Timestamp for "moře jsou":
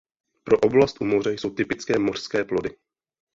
1.05-1.49